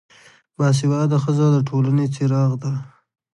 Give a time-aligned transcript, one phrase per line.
[0.57, 2.71] با سواده ښځه دټولنې څراغ ده